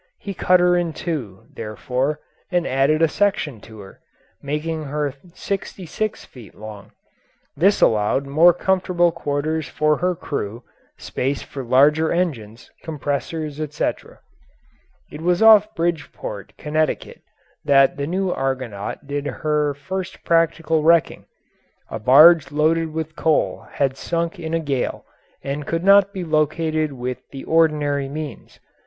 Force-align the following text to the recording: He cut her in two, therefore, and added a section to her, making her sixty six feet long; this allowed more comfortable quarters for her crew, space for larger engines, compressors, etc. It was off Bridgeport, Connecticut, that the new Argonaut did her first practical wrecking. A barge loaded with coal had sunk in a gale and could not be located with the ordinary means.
He 0.17 0.33
cut 0.33 0.59
her 0.59 0.75
in 0.75 0.93
two, 0.93 1.43
therefore, 1.53 2.21
and 2.51 2.65
added 2.65 3.03
a 3.03 3.07
section 3.07 3.61
to 3.61 3.81
her, 3.81 3.99
making 4.41 4.85
her 4.85 5.13
sixty 5.35 5.85
six 5.85 6.25
feet 6.25 6.55
long; 6.55 6.91
this 7.55 7.81
allowed 7.81 8.25
more 8.25 8.51
comfortable 8.51 9.11
quarters 9.11 9.67
for 9.69 9.97
her 9.97 10.15
crew, 10.15 10.63
space 10.97 11.43
for 11.43 11.63
larger 11.63 12.11
engines, 12.11 12.71
compressors, 12.81 13.59
etc. 13.61 14.21
It 15.11 15.21
was 15.21 15.43
off 15.43 15.75
Bridgeport, 15.75 16.53
Connecticut, 16.57 17.21
that 17.63 17.97
the 17.97 18.07
new 18.07 18.31
Argonaut 18.31 19.05
did 19.05 19.27
her 19.27 19.75
first 19.75 20.23
practical 20.25 20.81
wrecking. 20.81 21.25
A 21.91 21.99
barge 21.99 22.51
loaded 22.51 22.91
with 22.91 23.15
coal 23.15 23.67
had 23.73 23.95
sunk 23.95 24.39
in 24.39 24.55
a 24.55 24.59
gale 24.59 25.05
and 25.43 25.67
could 25.67 25.83
not 25.83 26.11
be 26.11 26.23
located 26.23 26.91
with 26.91 27.19
the 27.29 27.43
ordinary 27.43 28.09
means. 28.09 28.59